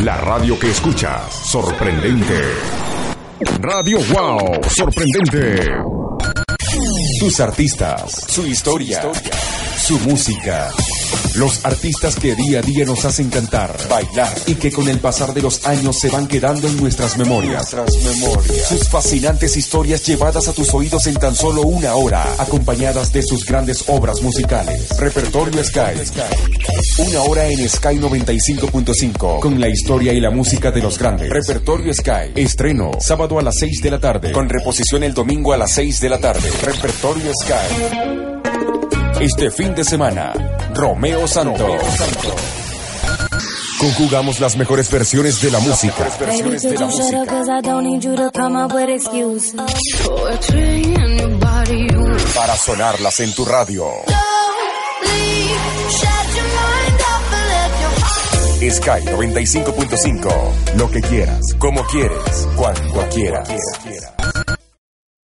[0.00, 2.42] La radio que escuchas, sorprendente.
[3.60, 5.70] Radio Wow, sorprendente.
[7.20, 9.02] Tus artistas, su historia,
[9.78, 10.72] su música.
[11.36, 15.34] Los artistas que día a día nos hacen cantar, bailar y que con el pasar
[15.34, 17.74] de los años se van quedando en nuestras memorias.
[17.74, 18.68] memorias.
[18.68, 23.44] Sus fascinantes historias llevadas a tus oídos en tan solo una hora, acompañadas de sus
[23.44, 24.88] grandes obras musicales.
[24.98, 26.00] Repertorio Sky.
[26.98, 31.28] Una hora en Sky 95.5 con la historia y la música de los grandes.
[31.30, 32.32] Repertorio Sky.
[32.34, 36.00] Estreno sábado a las 6 de la tarde con reposición el domingo a las 6
[36.00, 36.50] de la tarde.
[36.62, 38.33] Repertorio Sky.
[39.24, 40.34] Este fin de semana,
[40.74, 41.72] Romeo Santos.
[43.80, 46.10] Conjugamos las mejores versiones de la música.
[52.34, 53.86] Para sonarlas en tu radio.
[58.60, 60.76] Sky 95.5.
[60.76, 63.48] Lo que quieras, como quieres, cuando quieras.